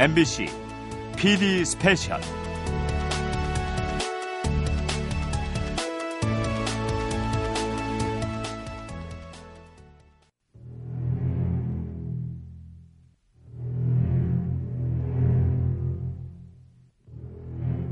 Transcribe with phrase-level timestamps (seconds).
[0.00, 0.46] MBC
[1.16, 2.20] PD 스페셜.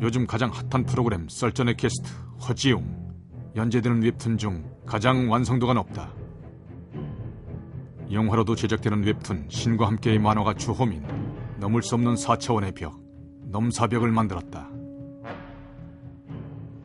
[0.01, 2.09] 요즘 가장 핫한 프로그램 썰전의 게스트
[2.49, 2.87] 허지웅.
[3.57, 6.15] 연재되는 웹툰 중 가장 완성도가 높다.
[8.13, 11.03] 영화로도 제작되는 웹툰 신과 함께의 만화가 주호민
[11.59, 13.01] 넘을 수 없는 4차원의 벽
[13.49, 14.69] 넘사벽을 만들었다.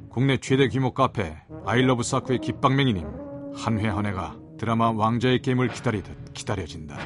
[0.10, 3.06] 국내 최대 규모 카페 아이러브 사쿠의 깃방맹이님
[3.56, 6.98] 한 회 한 회가 드라마 왕자의 게임을 기다리듯 기다려진다.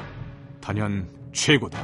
[0.60, 1.78] 단연 최고다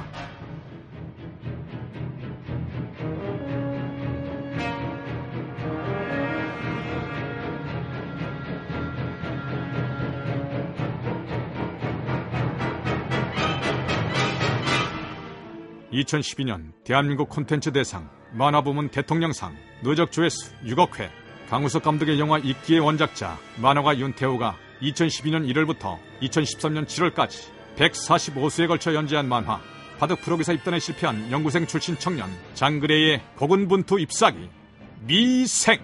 [16.03, 21.11] 2012년 대한민국 콘텐츠 대상 만화부문 대통령상 누적 조회수 6억 회
[21.49, 29.61] 강우석 감독의 영화 이끼의 원작자 만화가 윤태호가 2012년 1월부터 2013년 7월까지 145수에 걸쳐 연재한 만화
[29.99, 34.49] 바둑 프로기사 입단에 실패한 연구생 출신 청년 장그레의 고군분투 잎사귀
[35.07, 35.81] 미생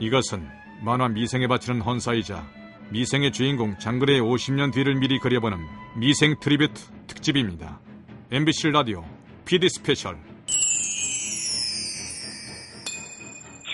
[0.00, 0.48] 이것은
[0.82, 2.46] 만화 미생에 바치는 헌사이자
[2.90, 5.58] 미생의 주인공 장그레의 50년 뒤를 미리 그려보는
[5.96, 7.83] 미생 트리뷰트 특집입니다.
[8.30, 9.04] MBC 라디오
[9.44, 10.16] PD 스페셜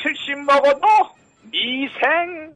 [0.02, 0.86] 70 먹어도
[1.44, 2.50] 미생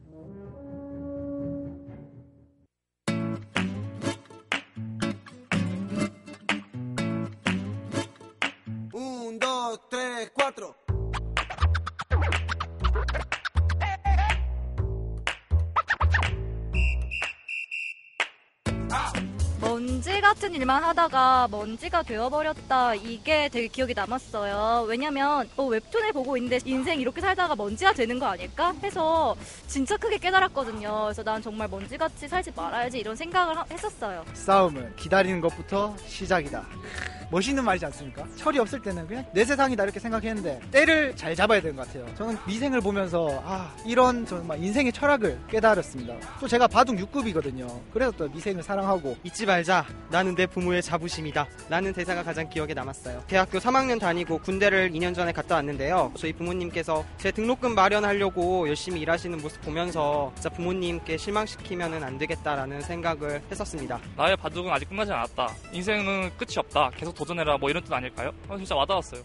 [8.93, 10.75] Un, dos, tres, cuatro.
[19.95, 22.95] 먼지 같은 일만 하다가 먼지가 되어버렸다.
[22.95, 24.85] 이게 되게 기억이 남았어요.
[24.89, 28.73] 왜냐면 어, 웹툰을 보고 있는데 인생 이렇게 살다가 먼지가 되는 거 아닐까?
[28.83, 29.37] 해서
[29.67, 31.03] 진짜 크게 깨달았거든요.
[31.05, 34.25] 그래서 난 정말 먼지같이 살지 말아야지 이런 생각을 하- 했었어요.
[34.33, 36.65] 싸움은 기다리는 것부터 시작이다.
[37.35, 38.25] 멋있는 말이지 않습니까?
[38.37, 42.05] 철이 없을 때는 그냥 내 세상이다 이렇게 생각했는데 때를 잘 잡아야 되는 것 같아요.
[42.15, 46.15] 저는 미생을 보면서 아 이런 정말 인생의 철학을 깨달았습니다.
[46.39, 47.81] 또 제가 바둑 6급이거든요.
[47.91, 49.85] 그래서 또 미생을 사랑하고 잊지 말자.
[50.09, 51.45] 나는 내 부모의 자부심이다.
[51.67, 53.25] 라는 대사가 가장 기억에 남았어요.
[53.27, 56.13] 대학교 3학년 다니고 군대를 2년 전에 갔다 왔는데요.
[56.15, 63.41] 저희 부모님께서 제 등록금 마련하려고 열심히 일하시는 모습 보면서 진짜 부모님께 실망시키면 안 되겠다라는 생각을
[63.51, 63.99] 했었습니다.
[64.15, 65.49] 나의 바둑은 아직 끝나지 않았다.
[65.73, 66.91] 인생은 끝이 없다.
[66.95, 67.57] 계속 도 전해라.
[67.57, 68.31] 뭐 이런 뜻 아닐까요?
[68.47, 69.21] 아, 진짜 와닿았어요.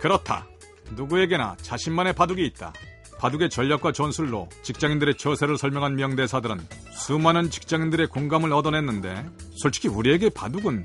[0.00, 0.46] 그렇다.
[0.90, 2.72] 누구에게나 자신만의 바둑이 있다.
[3.18, 6.60] 바둑의 전략과 전술로 직장인들의 처세를 설명한 명대사들은
[6.92, 9.26] 수많은 직장인들의 공감을 얻어냈는데
[9.56, 10.84] 솔직히 우리에게 바둑은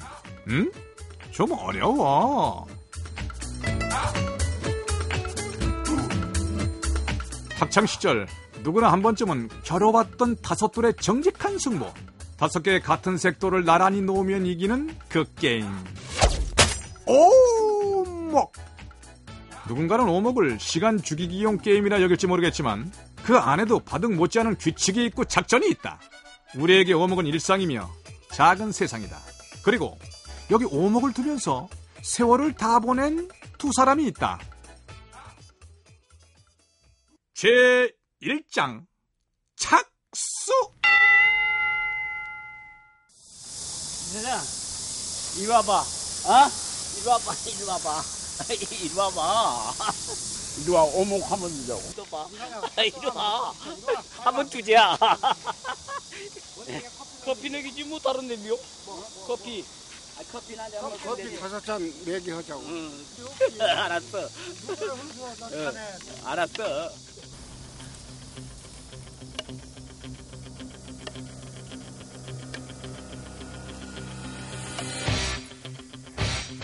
[0.50, 0.72] 응?
[1.32, 2.68] 좀 어려워.
[7.60, 8.28] 학창 시절
[8.64, 11.88] 누구나 한 번쯤은 겨뤄봤던 다섯 돌의 정직한 승부.
[12.38, 15.68] 다섯 개의 같은 색돌을 나란히 놓으면 이기는 그 게임.
[17.06, 18.54] 오목!
[19.68, 22.92] 누군가는 오목을 시간 죽이기용 게임이라 여길지 모르겠지만
[23.24, 26.00] 그 안에도 바둑 못지않은 규칙이 있고 작전이 있다.
[26.56, 27.90] 우리에게 오목은 일상이며
[28.32, 29.18] 작은 세상이다.
[29.64, 29.98] 그리고
[30.50, 31.70] 여기 오목을 두면서
[32.02, 34.40] 세월을 다 보낸 두 사람이 있다.
[37.34, 37.92] 제
[38.22, 38.86] 1장
[39.56, 40.52] 착수.
[44.12, 44.40] 세상
[45.38, 45.80] 이리 와봐.
[45.80, 45.84] 어?
[47.00, 48.04] 이리 와봐 이리 와봐.
[48.54, 49.74] 이리 와봐.
[50.60, 51.82] 이리 와 오목하면 된다고.
[51.96, 52.28] 또 봐.
[52.84, 53.52] 이리 와.
[54.20, 54.96] 한번 두자.
[57.26, 58.56] 커피 내기지 뭐 다른 데미요?
[59.26, 59.66] 커피.
[60.20, 62.62] 아, 커피 나자 커피 다섯 잔 내기 하자고.
[62.62, 63.06] 응.
[63.62, 64.30] 알았어.
[65.54, 65.74] 응.
[66.26, 66.92] 알았어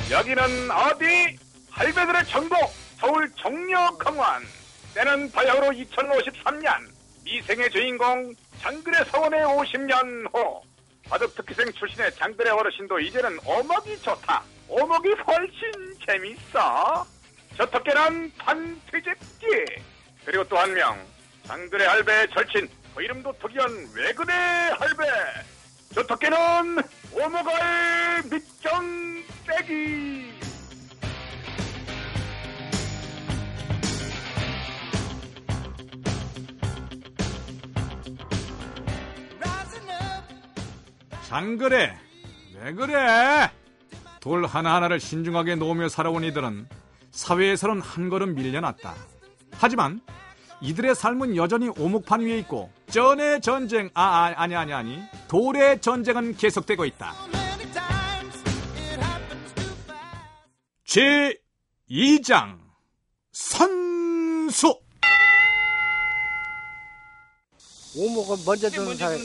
[0.10, 1.38] 여기는 어디?
[1.72, 2.58] 할배들의 천국
[3.00, 4.44] 서울 정력강원.
[4.94, 6.72] 때는 바야흐로 2053년.
[7.24, 10.62] 미생의 주인공 장글의 서원의 50년 후.
[11.10, 14.44] 바둑 특기생 출신의 장글의 어르신도 이제는 오목이 좋다.
[14.70, 15.72] 오목이 훨씬
[16.06, 17.06] 재밌어.
[17.58, 19.46] 저토끼는 판트집기.
[20.26, 20.98] 그리고 또 한 명
[21.46, 22.70] 장글의 할배의 절친.
[22.96, 24.36] 그 이름도 특이한 외근의
[24.80, 25.04] 할배.
[25.94, 26.78] 저토끼는
[27.14, 27.52] 오목을
[28.32, 30.38] 밑경 빼기.
[41.28, 42.00] 장그래
[42.56, 43.52] 왜 그래?
[44.22, 46.68] 돌 하나하나를 신중하게 놓으며 살아온 이들은
[47.12, 48.96] 사회에서는 한 걸음 밀려났다.
[49.52, 50.00] 하지만
[50.62, 56.36] 이들의 삶은 여전히 오목판 위에 있고 전의 전쟁 아, 아 아니 아니 아니 돌의 전쟁은
[56.38, 57.14] 계속되고 있다
[60.86, 61.36] 제
[61.92, 62.58] 2장
[63.32, 64.80] 선수
[68.00, 69.18] 오목은 먼저 주는 사람.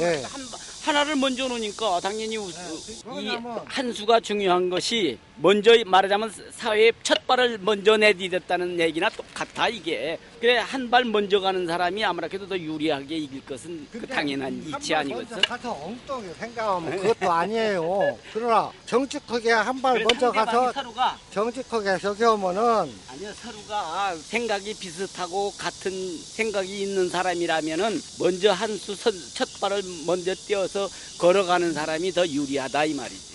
[0.00, 0.22] 예.
[0.24, 0.40] 한,
[0.86, 2.74] 하나를 먼저 놓으니까 당연히 우- 네.
[3.20, 9.68] 이 그러면- 한 수가 중요한 것이 먼저 말하자면 사회에 첫 발을 먼저 내디뎠다는 얘기나 똑같아
[9.68, 10.18] 이게.
[10.40, 15.40] 그래 한 발 먼저 가는 사람이 아무래도 더 유리하게 이길 것은 그 당연한 이치 아니겠어?
[15.42, 18.18] 가서 엉뚱하게 생각하면 그것도 아니에요.
[18.32, 25.92] 그러나 정직하게 한 발 먼저 가서 서로가 정직하게 저기 오면은 아니요 서로가 생각이 비슷하고 같은
[26.18, 28.96] 생각이 있는 사람이라면은 먼저 한 수
[29.34, 30.88] 첫 발을 먼저 띄어서
[31.18, 33.27] 걸어가는 사람이 더 유리하다 이 말이지.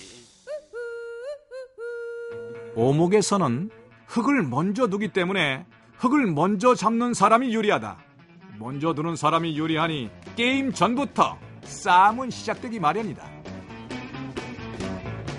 [2.76, 3.70] 오목에서는
[4.06, 5.66] 흙을 먼저 두기 때문에
[5.98, 7.96] 흙을 먼저 잡는 사람이 유리하다.
[8.58, 13.24] 먼저 두는 사람이 유리하니 게임 전부터 싸움은 시작되기 마련이다.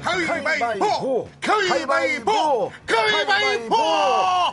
[0.05, 1.27] 가위바위보!
[1.41, 2.71] 가위바위보!
[2.85, 3.75] 가위바위보!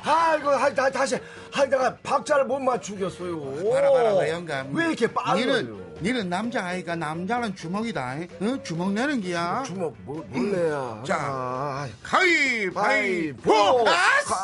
[0.05, 1.17] 아이고, 하, 다, 다시.
[1.55, 3.71] 아, 내가 박자를 못 맞추겠어요.
[3.71, 5.37] 봐라 봐라 그 영감 왜 이렇게 빨라요?
[5.45, 8.63] 니는 니는 남자아이가 남자는 주먹이다 응?
[8.65, 11.03] 주먹 내는 기야 주먹 뭐, 뭘래야?
[11.07, 13.53] 자 아, 가위바위보
[13.87, 14.35] 아싸!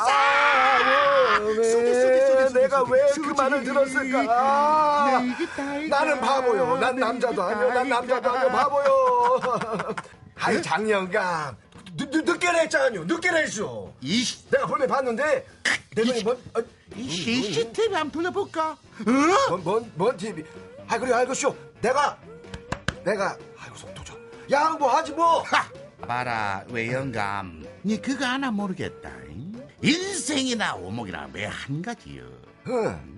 [1.40, 5.22] 왜 내가 왜 그 말을 들었을까?
[5.88, 6.76] 나는 바보요.
[6.78, 7.72] 난 남자도 아니요.
[7.74, 8.50] 난 남자도 아니요.
[8.50, 9.40] 바보요.
[10.38, 11.56] 아이 장영감.
[11.96, 13.04] 늦, 늦, 늦게 냈잖아요.
[13.04, 13.92] 늦게 냈어.
[14.00, 15.46] 이씨 내가 볼매 봤는데
[15.94, 16.60] 내 눈이 뭔, 어,
[16.96, 18.76] 이 CCTV 안 풀려볼까?
[19.48, 20.44] 뭔, 뭔, 뭔 TV.
[20.86, 21.56] 아, 그래, 알겠쇼.
[21.80, 22.18] 내가,
[23.04, 24.16] 내가, 아이고, 속도죠.
[24.50, 25.42] 양보하지 뭐.
[26.06, 29.52] 봐라 왜 영감 니 그거 하나 모르겠다 잉?
[29.82, 32.22] 인생이나 오목이나 왜한 가지요
[32.68, 33.16] 응.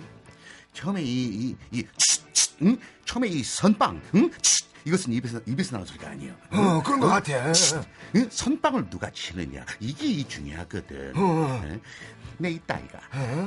[0.72, 2.78] 처음에 이, 이, 이, 치, 치, 응?
[3.04, 4.30] 처음에 이 선빵, 응?
[4.40, 6.34] 치, 이것은 입에서, 입에서 나는 소리가 아니에요.
[6.50, 7.32] 어, 그런 것 같아.
[8.16, 8.28] 응?
[8.28, 9.64] 선빵을 누가 치느냐.
[9.78, 11.12] 이게 이 중요하거든.
[11.14, 11.60] 어.
[11.64, 11.80] 응?
[12.38, 12.98] 내 이따이가.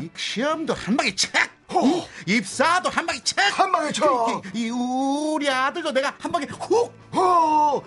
[0.01, 1.33] 이 시험도 한 방에 책!
[1.71, 2.01] 응?
[2.27, 3.59] 입사도 한 방에 책!
[3.59, 4.41] 한 방에 쳐!
[4.53, 6.93] 이, 이 우리 아들도 내가 한 방에 훅!
[7.13, 7.83] 호!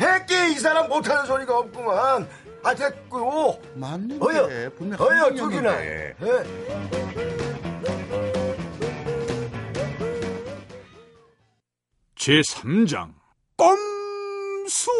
[0.00, 2.28] 했기 이 사람 못하는 소리가 없구만.
[2.62, 3.62] 아, 됐고.
[3.74, 4.22] 맞는데.
[4.22, 5.80] 어여, 분명 어여, 한 두기나.
[5.82, 6.14] 예.
[12.38, 13.14] 제3장
[13.56, 14.90] 꼼수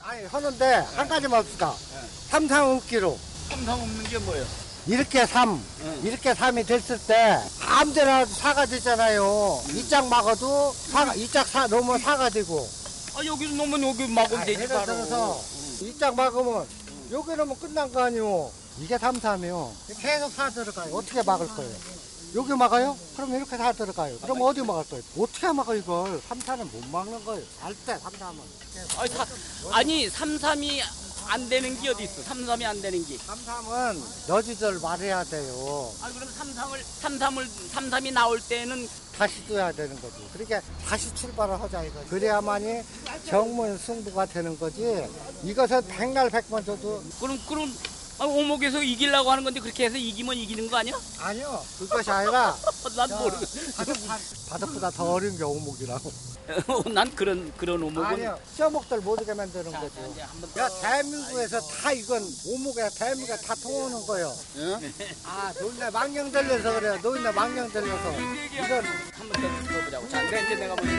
[0.00, 0.64] 아니 하는데
[0.96, 1.72] 한 가지만 합시다.
[2.28, 3.16] 삼상 웃기로
[3.50, 4.44] 삼상 없는 게 뭐예요?
[4.88, 5.64] 이렇게 삼
[6.02, 9.62] 이렇게 삼이 됐을 때 아무데나 사가 되잖아요.
[9.74, 12.68] 이 짝 막아도 사가 이짝 사 놓으면 사가 되고.
[13.16, 14.86] 아 여기 놓으면 여기 막으면 아, 되지 바로.
[14.86, 15.40] 들어서
[15.82, 16.66] 이 짝 막으면
[17.12, 18.50] 여기 놓으면 끝난 거 아니오.
[18.80, 19.72] 이게 삼삼이요.
[20.00, 20.92] 계속 사 들어가요.
[20.96, 21.76] 어떻게 막을 거예요?
[22.34, 22.96] 여기 막아요?
[23.14, 24.18] 그럼 이렇게 사 들어가요.
[24.18, 25.04] 그럼 어디 막을 거예요?
[25.18, 26.20] 어떻게 막아 이걸?
[26.28, 27.44] 삼삼은 못 막는 거예요.
[27.60, 28.40] 잘때 삼삼은.
[28.98, 29.26] 아니, 사,
[29.70, 30.82] 아니 삼삼이
[31.28, 32.22] 안 되는 게 어디 있어?
[32.22, 33.16] 삼삼이 안 되는 게.
[33.18, 35.92] 삼삼은 너지들 말해야 돼요.
[36.02, 40.16] 아 그럼 삼삼을 삼삼을 삼삼이 나올 때는 다시 둬야 되는 거지.
[40.32, 42.00] 그러니까 다시 출발을 하자 이거.
[42.10, 42.82] 그래야만이
[43.28, 45.08] 정문 승부가 되는 거지.
[45.44, 47.72] 이것은 백날 백번 줘도 그럼 그럼
[48.18, 50.94] 아, 오목에서 이기려고 하는 건데 그렇게 해서 이기면 이기는 거 아니야?
[51.18, 51.64] 아니요.
[51.78, 52.56] 그것이 아니라
[52.96, 53.44] 난 모르고.
[54.48, 56.12] 바닥보다 더 어려운 게 오목이라고.
[56.92, 58.38] 난 그런 그런 오목은 아니요.
[58.56, 60.10] 쪄먹들 못 오게 만드는 자, 거죠.
[60.12, 64.36] 이제 한번 야, 대한민국에서 다 이건 오목에 대한민국에 다 통하는 거예요.
[65.24, 66.98] 아, 노인네 망령 들려서 그래요.
[67.02, 68.12] 노인네 망령 들려서.
[68.52, 70.08] 이건 한번 더 들어보자고.
[70.10, 70.90] 자, 그래 이제 내가 먼저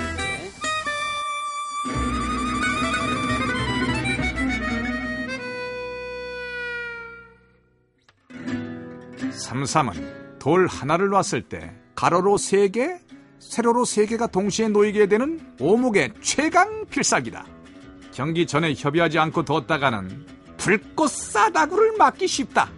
[9.46, 12.98] 삼삼은 돌 하나를 놨을 때 가로로 세 개,
[13.38, 17.46] 세로로 세 개가 동시에 놓이게 되는 오목의 최강 필살기다.
[18.12, 20.26] 경기 전에 협의하지 않고 뒀다가는
[20.58, 22.72] 불꽃 싸다구를 맞기 쉽다.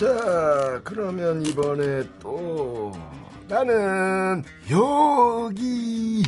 [0.00, 2.92] 자, 그러면 이번에 또
[3.46, 6.22] 나는 여기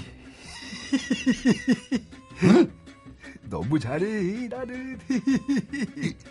[3.43, 4.99] 너무 잘해 나는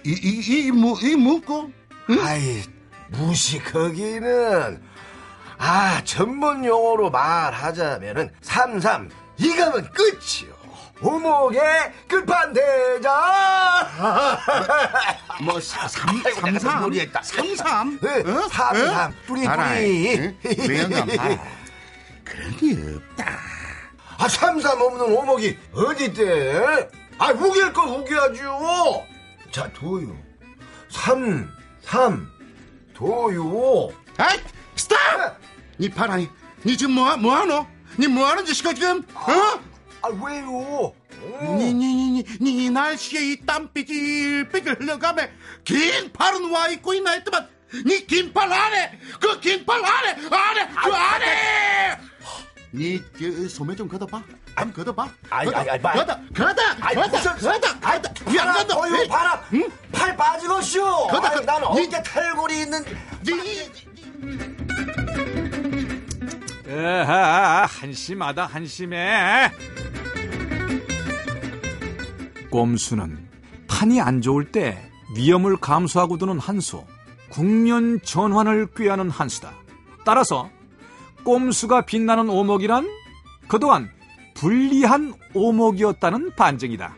[0.05, 1.71] 이이이 무, 이 묻고
[2.21, 2.63] 아이
[3.09, 4.81] 무식하기는
[5.57, 10.59] 아 전문 용어로 말하자면은 삼삼 이거면 끝이요.
[11.01, 11.61] 오목의
[12.09, 13.13] 끝판대장!
[15.41, 16.21] 뭐, 삼, 삼
[16.59, 16.91] 삼?
[17.23, 17.99] 삼삼?
[18.01, 18.47] 네, 어?
[18.49, 19.11] 삼삼.
[19.11, 19.13] 어?
[19.25, 20.17] 뿌리, 뿌리.
[20.17, 20.37] 응?
[20.67, 21.07] 외양감.
[22.25, 23.58] 그런 게 없다.
[24.19, 26.89] 아, 삼삼 없는 오목이 어딨대?
[27.17, 29.05] 아, 우길 거 우겨야죠.
[29.49, 30.13] 자, 도요.
[30.89, 31.49] 삼,
[31.81, 32.29] 삼,
[32.93, 33.89] 도요.
[34.17, 34.37] 아이,
[34.75, 35.39] stop!
[35.79, 36.27] 니 봐라, 니,
[36.65, 37.65] 니 지금 뭐, 뭐 하노?
[37.97, 39.03] 니 뭐 하는 짓이고 지금?
[39.13, 39.31] 어?
[40.01, 40.93] 아, 왜요?
[41.57, 45.23] 니, 니, 니, 니, 니 날씨에 이 땀 삐질삐질 흘러가며
[45.63, 47.47] 긴 팔은 와 있고 있나 했더만
[47.85, 51.97] 니 긴팔 안에 그 긴팔 안에 안에 그 안에
[52.71, 54.21] 니 저, 소매 좀 걷어봐
[54.59, 58.53] 좀 걷어봐 아이, 걷어, 아이, 아이, 말- 걷어 걷어 아이, 걷어 무슨- 걷어 걷어 바람,
[58.67, 59.39] 걷어 어유, 바람.
[59.91, 61.07] 팔 빠지겠쇼.
[61.07, 61.45] 걷어, 아이, 걷어.
[61.45, 62.85] 난 니- 어깨 탈골이 있는.
[66.67, 69.51] 에하, 한심하다, 한심해.
[72.51, 73.27] 꼼수는
[73.67, 76.85] 판이 안 좋을 때 위험을 감수하고 두는 한수,
[77.31, 79.53] 국면 전환을 꾀하는 한수다.
[80.05, 80.49] 따라서
[81.29, 82.89] 꼼수가 빛나는 오목이란
[83.47, 83.91] 그동안
[84.33, 86.95] 불리한 오목이었다는 반증이다.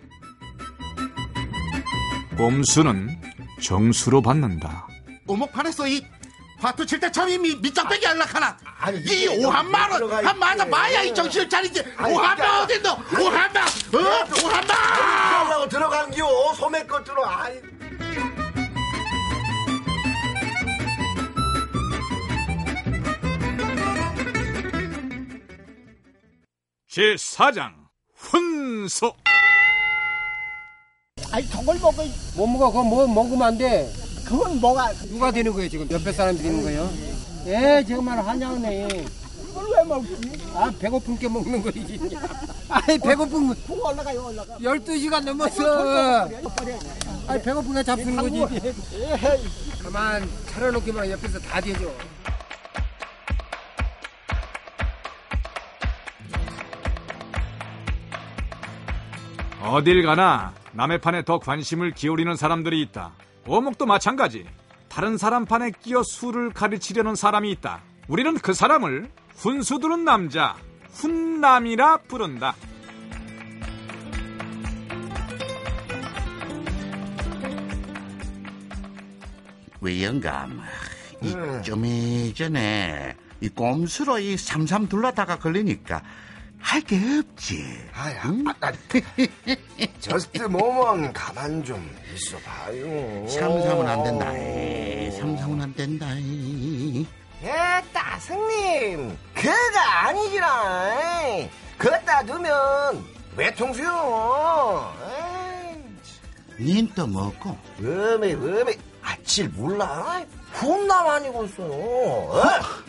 [2.37, 3.19] 꼼수는
[3.61, 4.87] 정수로 받는다.
[5.27, 6.01] 오목판에서 이
[6.59, 8.57] 화투 칠 때 참이 미, 밑장빼기 하려카나
[8.93, 10.63] 이 이게 오한마는 들어가 한 맞아.
[10.65, 12.89] 마야 이 정신을 차리지 아니, 오한마 그러니까- 어딨노
[13.25, 14.45] 오한마 어?
[14.45, 16.53] 오한마 하려고 들어간겨.
[16.55, 17.25] 소매 것들로.
[17.27, 17.59] 아이.
[26.91, 27.71] 제4장
[28.15, 29.13] 훈소.
[31.31, 32.03] 아니 저걸 먹어.
[32.35, 32.67] 못 먹어.
[32.67, 33.93] 그거 뭐 먹으면 안돼.
[34.25, 35.89] 그건 뭐가 누가 되는 거예요 지금?
[35.89, 36.89] 옆에 사람 드리는 거예요?
[37.45, 38.87] 예 정말 환장네.
[39.49, 40.17] 이걸 왜 먹지?
[40.53, 41.97] 아 배고픈 게 먹는 거지.
[42.67, 43.55] 아이 배고픈 거.
[43.89, 44.57] 올라가요 올라가.
[44.57, 46.27] 12시간 넘었어.
[47.27, 48.73] 아이 배고픈 게 잡수는 거지.
[49.81, 51.95] 가만 차려놓기만 옆에서 다 되죠
[59.61, 63.11] 어딜 가나 남의 판에 더 관심을 기울이는 사람들이 있다.
[63.47, 64.45] 오목도 마찬가지.
[64.89, 67.81] 다른 사람 판에 끼어 수를 가르치려는 사람이 있다.
[68.07, 70.55] 우리는 그 사람을 훈수 두는 남자,
[70.93, 72.55] 훈남이라 부른다.
[79.81, 80.61] 왜 영감
[81.21, 86.01] 이 좀 이전에 이 꼼수로 이 삼삼 둘러다가 걸리니까
[86.61, 87.63] 할 게 없지
[87.93, 88.45] 아야, 응?
[88.47, 88.71] 아, 아,
[89.99, 93.27] 저스트 모먼 가만 좀 있어봐요.
[93.27, 95.11] 삼삼은 안 된다 이.
[95.11, 97.05] 삼삼은 안 된다 이.
[97.43, 99.17] 에따, 승님.
[99.33, 101.47] 그거 아니지라.
[101.77, 103.03] 그따 두면
[103.35, 104.93] 외통수요.
[106.59, 108.73] 닌또 먹고 음에, 음에.
[109.01, 110.23] 아칠 몰라?
[110.53, 111.71] 훈남 아니고 있어요.
[111.73, 112.43] 어?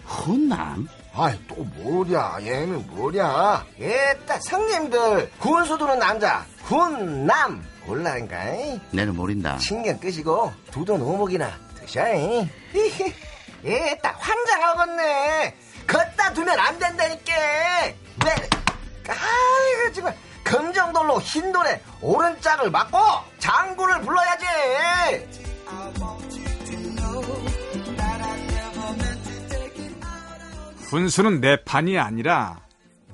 [0.04, 0.86] 훈남?
[1.14, 2.38] 아이, 또 뭐랴.
[2.42, 3.66] 얘는 뭐랴.
[3.78, 5.30] 에따, 승님들.
[5.38, 6.44] 군수 두는 남자.
[6.64, 7.64] 훈남.
[7.84, 8.36] 몰라니까.
[8.92, 11.50] 내는 모른다 신경 끄시고 두돈 오목이나
[11.80, 12.48] 드셔잉.
[13.64, 15.56] 에따 환장하겠네.
[15.86, 17.32] 걷다 두면 안 된다니까.
[18.24, 18.48] 왜?
[19.08, 22.98] 아이고 정말 금정돌로 흰돌에 오른짝을 맞고
[23.40, 24.46] 장군을 불러야지.
[30.92, 32.60] 훈수는 내 판이 아니라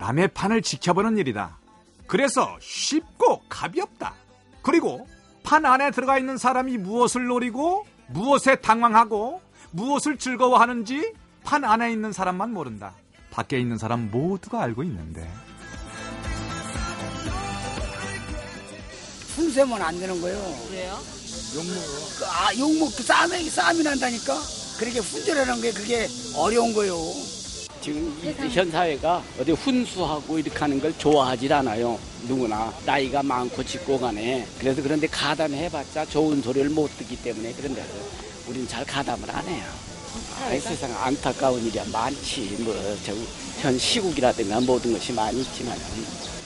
[0.00, 1.58] 남의 판을 지켜보는 일이다.
[2.08, 4.14] 그래서 쉽고 가볍다.
[4.62, 5.06] 그리고
[5.44, 11.12] 판 안에 들어가 있는 사람이 무엇을 노리고 무엇에 당황하고 무엇을 즐거워하는지
[11.44, 12.94] 판 안에 있는 사람만 모른다.
[13.30, 15.30] 밖에 있는 사람 모두가 알고 있는데.
[19.37, 20.37] 순세면 안 되는 거예요
[20.73, 20.99] 왜요?
[21.54, 24.35] 욕먹어 아 욕먹고 싸움이 싸움이 난다니까
[24.80, 27.38] 그렇게 훈절하는 게 그게 어려운 거예요
[27.80, 31.99] 지금 이, 현 사회가 어디 훈수하고 이렇게 하는 걸 좋아하질 않아요.
[32.26, 34.47] 누구나 나이가 많고 짓고 가네.
[34.58, 37.85] 그래서 그런데 가담해봤자 좋은 소리를 못 듣기 때문에 그런데
[38.47, 39.64] 우린 잘 가담을 안 해요.
[40.42, 42.56] 아이, 세상 안타까운 일이 많지.
[42.61, 45.76] 뭐저현 시국이라든가 모든 것이 많이 있지만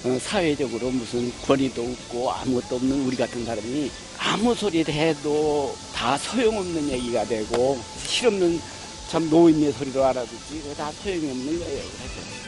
[0.04, 6.90] 어, 사회적으로 무슨 권위도 없고 아무것도 없는 우리 같은 사람이 아무 소리를 해도 다 소용없는
[6.90, 8.60] 얘기가 되고 실없는
[9.08, 11.82] 참 노인의 소리로 알아듣지 그거 다 소용이 없는 거예요.
[11.82, 12.42] 그래서.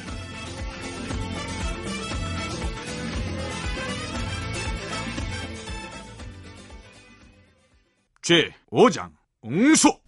[8.23, 9.11] 제 5장
[9.42, 9.99] 웅수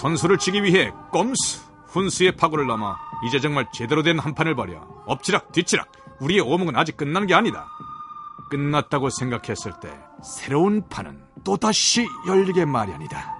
[0.00, 2.96] 선수를 치기 위해 꼼수 훈수의 파고를 넘어
[3.26, 7.68] 이제 정말 제대로 된 한판을 벌여 엎치락 뒤치락 우리의 오목은 아직 끝난 게 아니다.
[8.50, 9.90] 끝났다고 생각했을 때
[10.22, 13.36] 새로운 판은 또다시 열리게 마련이다.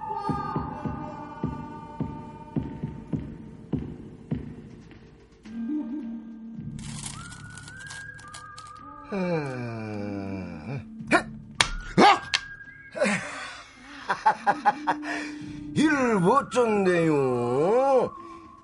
[15.73, 18.11] 일을 못 줬네요.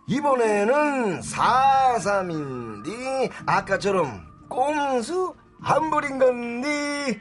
[0.08, 7.18] 이번에는 4-3인데 아까처럼 꼼수 안 부린 건데.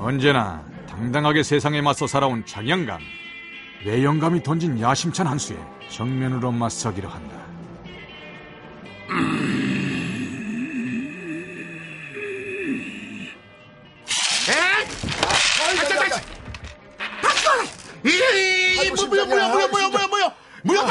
[0.00, 3.00] 언제나 당당하게 세상에 맞서 살아온 장영감.
[3.86, 5.56] 외영감이 던진 야심찬 한 수에
[5.88, 7.41] 정면으로 맞서기로 한다.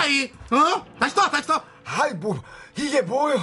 [0.02, 1.54] 가이 어 다시 또 다시 또
[1.86, 2.42] 아이 뭐
[2.76, 3.38] 이게 뭐요?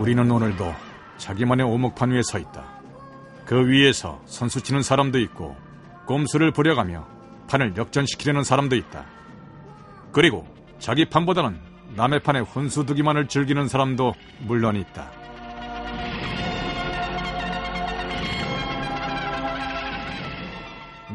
[0.00, 0.74] 우리는 오늘도
[1.18, 2.64] 자기만의 오목판 위에 서 있다.
[3.44, 5.56] 그 위에서 선수 치는 사람도 있고
[6.06, 7.06] 꼼수를 부려가며
[7.48, 9.04] 판을 역전시키려는 사람도 있다.
[10.12, 10.46] 그리고
[10.78, 11.60] 자기 판보다는
[11.94, 15.17] 남의 판에 혼수 두기만을 즐기는 사람도 물론 있다.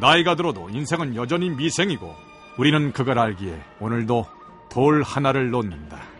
[0.03, 2.13] 나이가 들어도 인생은 여전히 미생이고
[2.57, 4.25] 우리는 그걸 알기에 오늘도
[4.69, 6.12] 돌 하나를 놓는다.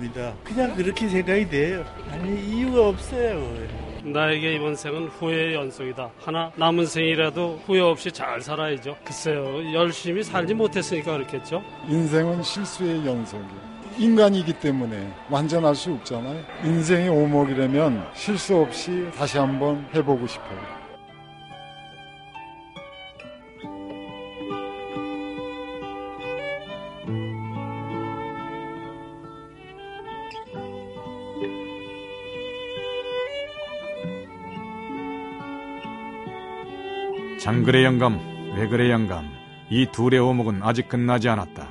[0.00, 0.34] 비슷합니다.
[0.42, 1.84] 그냥 그렇게 생각이 돼요.
[2.10, 3.54] 아니 이유가 없어요.
[4.02, 6.10] 나에게 이번 생은 후회의 연속이다.
[6.18, 8.96] 하나 남은 생이라도 후회 없이 잘 살아야죠.
[9.04, 11.62] 글쎄요, 열심히 살지 못했으니까 그렇겠죠.
[11.88, 13.70] 인생은 실수의 연속이에요.
[13.98, 16.42] 인간이기 때문에 완전할 수 없잖아요.
[16.64, 20.79] 인생이 오목이라면 실수 없이 다시 한번 해보고 싶어요.
[37.60, 38.18] 장그래 영감,
[38.56, 39.28] 외그래 영감,
[39.68, 41.68] 이 둘의 오목은 아직 끝나지 않았다.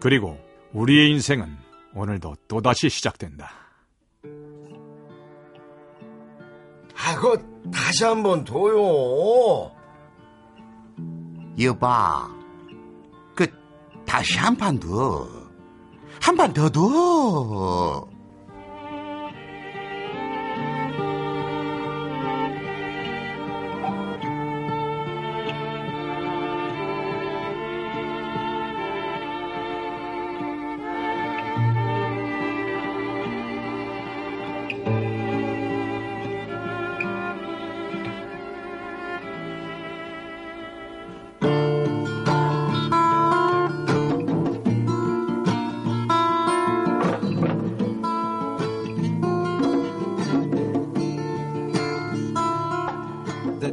[0.00, 0.38] 그리고
[0.72, 1.54] 우리의 인생은
[1.94, 3.50] 오늘도 또다시 시작된다.
[6.96, 7.36] 아이고
[7.70, 9.70] 다시 한번 둬요.
[11.60, 12.30] 여봐
[13.34, 13.46] 그
[14.06, 15.28] 다시 한 판 더
[16.22, 18.08] 한 판더 둬.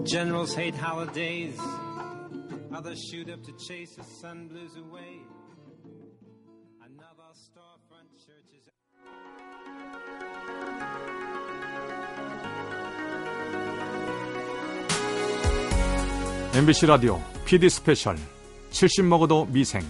[0.10, 1.56] Generals hate holidays.
[2.74, 5.22] Others shoot up to chase the sun blues away.
[6.82, 8.66] Another storefront church is.
[16.54, 18.18] MBC 라디오 PD 스페셜
[18.72, 19.82] 70 먹어도 미생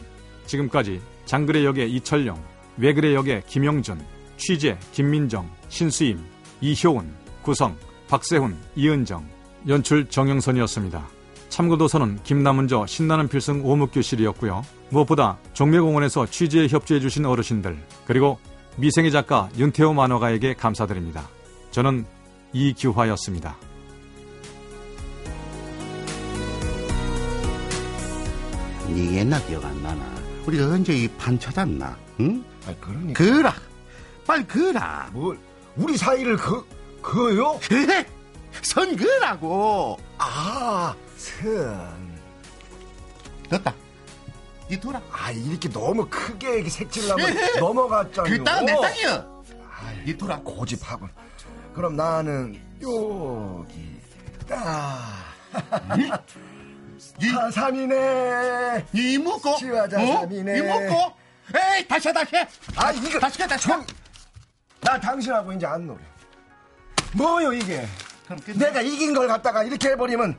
[0.46, 2.44] 지금까지 장그래 역의 이철용,
[2.78, 4.06] 외그래 역의 김영준,
[4.36, 6.20] 취재 김민정, 신수임,
[6.60, 7.78] 이효은, 구성
[8.08, 11.08] 박세훈, 이은정, 연출 정영선이었습니다.
[11.50, 14.64] 참고도서는 김남은저 신나는 필승 오묵교실이었고요.
[14.90, 18.40] 무엇보다 종묘공원에서 취재에 협조해주신 어르신들 그리고
[18.78, 21.28] 미생의 작가 윤태호 만화가에게 감사드립니다.
[21.72, 22.06] 저는
[22.54, 23.58] 이규화였습니다.
[28.88, 30.04] 네 옛날 기억 안 나나?
[30.48, 31.98] 우리가 언제 이판 찾았나?
[32.22, 32.44] 응?
[32.66, 33.24] 아 그러니까.
[33.24, 33.54] 그라.
[34.26, 35.10] 빨리 그라.
[35.14, 35.38] 뭘?
[35.76, 36.66] 우리 사이를 그
[37.02, 37.60] 그요?
[37.68, 38.06] 그래.
[38.62, 39.98] 선 그라고.
[40.18, 42.20] 아, 선.
[43.50, 43.74] 됐다.
[44.70, 45.02] 이 돌아.
[45.12, 48.38] 아 이렇게 너무 크게 색칠하면 넘어갔잖아요.
[48.38, 49.28] 그 땅은 내 땅이야.
[50.06, 51.08] 이 돌아 고집하고.
[51.74, 54.00] 그럼 나는 여기.
[54.52, 55.26] 아.
[57.20, 58.86] 사삼이네.
[58.94, 59.56] 이 먹고.
[59.58, 60.06] 지화자 어?
[60.22, 60.58] 삼이네.
[60.58, 61.14] 이 먹고.
[61.56, 62.48] 에이, 다시 해, 다시 해.
[62.76, 63.20] 아, 이거.
[63.20, 63.76] 다시 해, 다시 해.
[64.82, 66.00] 나 당신하고 이제 안 놀아.
[67.14, 67.88] 뭐요, 이게?
[68.56, 70.36] 내가 이긴 걸 갖다가 이렇게 해버리면.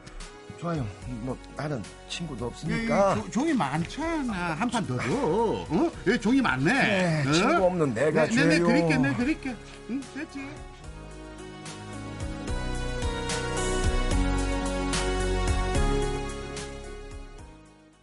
[0.60, 0.86] 좋아요.
[1.22, 3.14] 뭐, 나는 친구도 없으니까.
[3.14, 4.32] 조- 종이 많잖아.
[4.58, 5.04] 한 판 더 줘.
[5.10, 5.90] 어?
[6.06, 7.22] 여기 종이 많네.
[7.24, 7.32] 그래, 어?
[7.32, 8.66] 친구 없는 내가 네, 네, 네, 죄요.
[8.66, 9.56] 그릴게, 네, 그릴게.
[9.88, 10.46] 응, 됐지.